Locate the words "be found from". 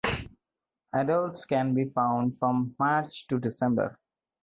1.75-2.73